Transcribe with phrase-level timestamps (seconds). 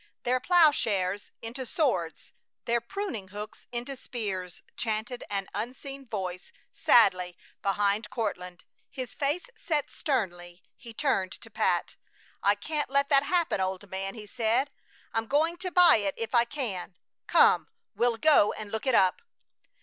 [0.23, 2.33] "Their plowshares into swords,
[2.65, 8.63] their pruning hooks into spears," chanted an unseen voice, sadly, behind Courtland.
[8.89, 10.63] His face set sternly.
[10.75, 11.97] He turned to Pat:
[12.41, 14.71] "I can't let that happen, old man!" he said.
[15.13, 16.95] "I'm going to buy it if I can.
[17.27, 19.21] Come, we'll go and look it up!"